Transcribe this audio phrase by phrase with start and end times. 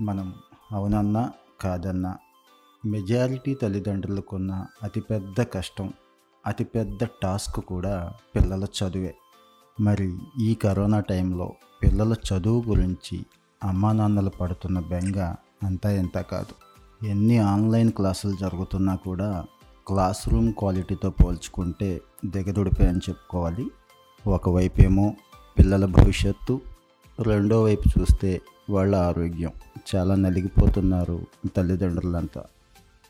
[0.00, 0.34] మనం
[0.72, 2.18] అవునన్నా కాదన్నా
[2.86, 5.92] మెజారిటీ తల్లిదండ్రులకున్న అతిపెద్ద కష్టం
[6.46, 9.14] అతిపెద్ద టాస్క్ కూడా పిల్లల చదువే.
[9.80, 13.26] మరి ఈ కరోనా టైంలో పిల్లల చదువు గురించి
[13.64, 16.54] అమ్మా నాన్నలు పడుతున్న బెంగ అంతా ఎంత కాదు.
[17.06, 19.44] ఎన్ని ఆన్లైన్ క్లాసులు జరుగుతున్నా కూడా
[19.86, 23.66] క్లాస్ రూమ్ క్వాలిటీతో పోల్చుకుంటే దిగదుడిపే అని చెప్పుకోవాలి.
[24.26, 25.16] ఒకవైపేమో
[25.58, 26.60] పిల్లల భవిష్యత్తు
[27.22, 29.50] రెండో వైపు చూస్తే వాళ్ళ ఆరోగ్యం.
[29.94, 32.44] చాలా నలిగిపోతున్నారు తల్లిదండ్రులంతా.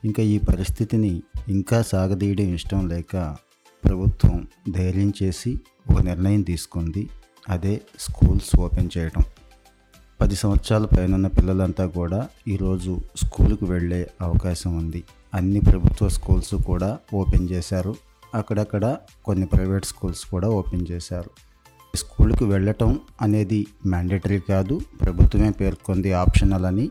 [0.04, 3.36] ఇంకా ఈ పరిస్థితిని ఇంకా సాగదీయడం ఇష్టం లేక
[3.84, 7.08] ప్రభుత్వం ధైర్యం చేసి ఒక నిర్ణయం తీసుకుంది.
[7.48, 9.22] అదే స్కూల్స్ ఓపెన్ చేయడం.
[10.20, 15.04] పది సంవత్సరాల పైనున్న పిల్లలంతా కూడా ఈరోజు స్కూల్కి వెళ్ళే అవకాశం ఉంది.
[15.34, 17.94] అన్ని ప్రభుత్వ స్కూల్స్ కూడా ఓపెన్ చేశారు.
[18.34, 21.30] అక్కడక్కడ కొన్ని ప్రైవేట్ స్కూల్స్ కూడా ఓపెన్ చేశారు.
[21.96, 24.80] స్కూల్కి వెళ్ళటం అనేది మ్యాండేటరీ కాదు.
[25.00, 26.90] ప్రభుత్వమే పేర్కొంది ఆప్షనల్ అని.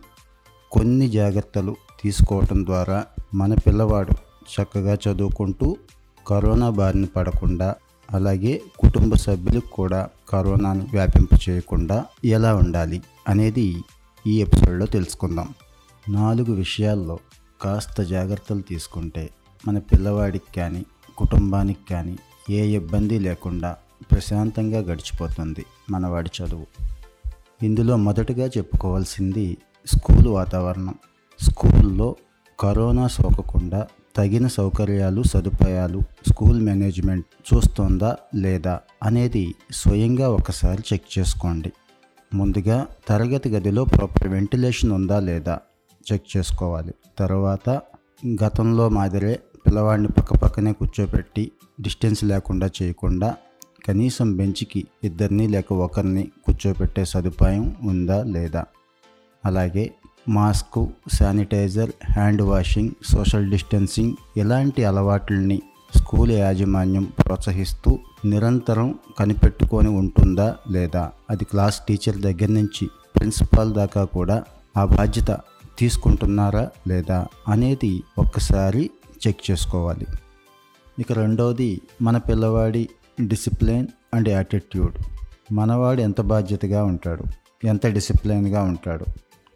[0.72, 4.12] కొన్ని జాగ్రత్తలు తీసుకోవటం ద్వారా మన పిల్లవాడు
[4.54, 5.78] చక్కగా చదువుకుంటూ
[6.28, 7.76] కరోనా బారిన పడకుండా
[8.12, 13.76] అలాగే కుటుంబ సభ్యులకు కూడా కరోనాను వ్యాపింప చేయకుండా ఎలా ఉండాలి అనేది
[14.28, 15.54] ఈ ఎపిసోడ్లో తెలుసుకుందాం.
[16.10, 17.20] నాలుగు విషయాల్లో
[17.62, 19.30] కాస్త జాగ్రత్తలు తీసుకుంటే
[19.68, 20.86] మన పిల్లవాడికి కానీ
[21.18, 22.18] కుటుంబానికి కానీ
[22.50, 23.76] ఏ ఇబ్బంది లేకుండా
[24.12, 26.66] ప్రశాంతంగా గడిచిపోతుంది మనవాడి చదువు.
[27.64, 30.96] ఇందులో మొదటగా చెప్పుకోవాల్సింది స్కూల్ వాతావరణం.
[31.42, 32.16] స్కూల్లో
[32.60, 41.72] కరోనా సోకకుండా తగిన సౌకర్యాలు సదుపాయాలు స్కూల్ మేనేజ్మెంట్ చూస్తోందా లేదా అనేది స్వయంగా ఒకసారి చెక్ చేసుకోండి.
[42.34, 45.60] ముందుగా తరగతి గదిలో ప్రాపర్ వెంటిలేషన్ ఉందా లేదా
[46.12, 46.94] చెక్ చేసుకోవాలి.
[47.20, 47.82] తర్వాత
[48.44, 53.36] గతంలో మాదిరే పిల్లవాడిని పక్కపక్కనే కూర్చోపెట్టి డిస్టెన్స్ లేకుండా చేయకుండా
[53.86, 58.64] కనీసం బెంచ్కి ఇద్దరిని లేక ఒకరిని కూర్చోపెట్టే సదుపాయం ఉందా లేదా?
[59.46, 59.94] అలాగే
[60.30, 65.62] mask sanitizer hand washing social distancing ఇలాంటి అలవాట్లని
[65.96, 71.12] స్కూల్ యాజమాన్యం ప్రోత్సహిస్తూ నిరంతరం కనిపెట్టుకొని ఉంటుందా లేదా?
[71.30, 72.86] అది క్లాస్ టీచర్ దగ్గర నుంచి
[73.16, 74.44] ప్రిన్సిపాల్ దాకా కూడా
[74.78, 75.40] ఆ బాధ్యత
[75.80, 78.90] తీసుకుంటున్నారా లేదా అనేది ఒక్కసారి
[79.28, 80.06] చెక్ చేసుకోవాలి.
[81.00, 82.90] ఇక రెండవది మన పిల్లవాడి
[83.20, 84.96] డిసిప్లిన్ అండ్ యాటిట్యూడ్.
[85.52, 87.24] మనవాడు ఎంత బాధ్యతగా ఉంటాడు
[87.68, 89.06] ఎంత డిసిప్లైన్గా ఉంటాడు.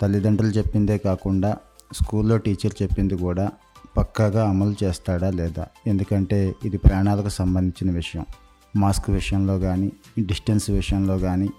[0.01, 1.57] తల్లిదండ్రులు చెప్పిందే కాకుండా
[1.93, 3.51] స్కూల్లో టీచర్ చెప్పింది కూడా
[3.97, 5.67] పక్కాగా అమలు చేస్తాడా లేదా?
[5.87, 8.25] ఎందుకంటే ఇది ప్రాణాలకు సంబంధించిన విషయం.
[8.75, 11.49] మాస్క్ విషయంలో కానీ డిస్టెన్స్ విషయంలో కానీ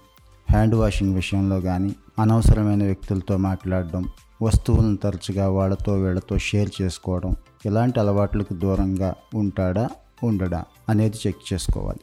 [0.51, 4.05] హ్యాండ్ వాషింగ్ విషయంలో కానీ అనవసరమైన వ్యక్తులతో మాట్లాడడం
[4.41, 9.89] వస్తువులను తరచుగా వాళ్ళతో వీళ్ళతో షేర్ చేసుకోవడం ఇలాంటి అలవాట్లకు దూరంగా ఉంటాడా?
[10.23, 11.99] ఉండడా అనేది చెక్ చేసుకోవాలి.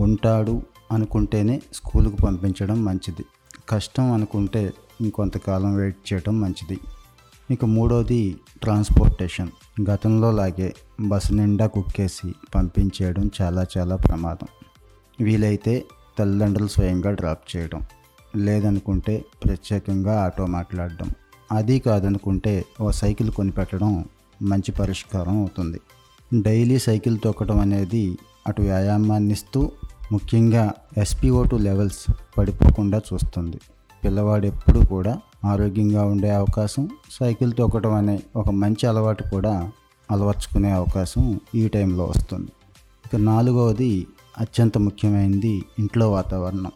[0.00, 0.62] ఉంటాడు
[0.92, 3.24] అనుకుంటేనే స్కూల్కి పంపించడం మంచిది.
[3.68, 6.80] కష్టం అనుకుంటే ఇంకొంతకాలం వెయిట్ చేయడం మంచిది.
[7.50, 9.48] ఇక మూడోది ట్రాన్స్పోర్టేషన్.
[9.90, 14.46] గతంలో లాగే బస్సు నిండా కుక్కేసి పంపించేయడం చాలా చాలా ప్రమాదం.
[15.24, 15.84] వీలైతే
[16.18, 17.82] తల్లిదండ్రులు స్వయంగా డ్రాప్ చేయడం.
[18.36, 21.10] లేదనుకుంటే ప్రత్యేకంగా ఆటో మాట్లాడడం.
[21.52, 24.04] అది కాదనుకుంటే ఓ సైకిల్ కొనిపెట్టడం
[24.42, 25.80] మంచి పరిష్కారం అవుతుంది.
[26.40, 29.70] డైలీ సైకిల్ తొక్కడం అనేది అటు వ్యాయామాన్ని ఇస్తూ
[30.12, 33.60] ముఖ్యంగా ఎస్పీఓ టూ లెవెల్స్ పడిపోకుండా చూస్తుంది.
[34.04, 39.70] పిల్లవాడు ఎప్పుడు కూడా ఆరోగ్యంగా ఉండే అవకాశం సైకిల్ తొక్కడం అనే ఒక మంచి అలవాటు కూడా
[40.10, 42.52] అలవర్చుకునే అవకాశం ఈ టైంలో వస్తుంది.
[43.06, 44.06] ఇక నాలుగవది
[44.38, 46.72] అత్యంత ముఖ్యమైనది ఇంట్లో వాతావరణం.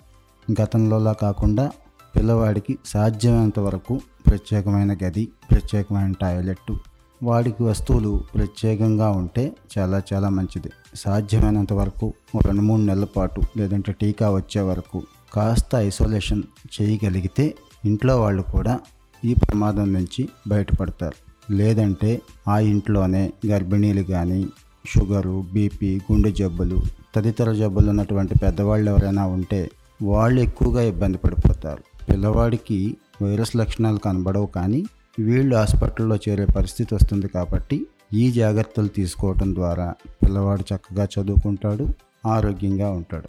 [0.62, 1.71] గతంలోలా కాకుండా
[2.17, 6.73] పిల్లవాడికి సాధ్యమైనంత వరకు ప్రత్యేకమైన గది ప్రత్యేకమైన టాయిలెట్
[7.22, 10.71] వాడికి వస్తువులు ప్రత్యేకంగా ఉంటే చాలా చాలా మంచిది.
[10.94, 12.15] సాధ్యమైనంత వరకు
[12.47, 16.43] రెండు మూడు నెలల పాటు లేదంటే టీకా వచ్చే వరకు కాస్త ఐసోలేషన్
[16.81, 18.81] చేయగలిగితే ఇంట్లో వాళ్ళు కూడా
[19.25, 21.15] ఈ ప్రమాదం నుంచి బయటపడతారు.
[21.53, 24.47] లేదంటే ఆ ఇంట్లోనే గర్భిణీలు కానీ
[24.87, 26.82] షుగరు బీపీ గుండె జబ్బులు
[27.16, 29.71] తదితర జబ్బులు ఉన్నటువంటి పెద్దవాళ్ళు ఎవరైనా ఉంటే
[30.02, 31.82] వాళ్ళు ఎక్కువగా ఇబ్బంది పడిపోతారు.
[32.11, 34.85] పిల్లవాడికి వైరస్ లక్షణాలు కనబడవు కానీ
[35.18, 41.88] వీళ్ళు హాస్పిటల్లో చేరే పరిస్థితి వస్తుంది కాబట్టి ఈ జాగ్రత్తలు తీసుకోవటం ద్వారా పిల్లవాడు చక్కగా చదువుకుంటాడు
[42.26, 43.28] ఆరోగ్యంగా ఉంటాడు.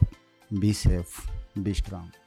[0.60, 1.14] Be safe
[1.60, 2.27] be strong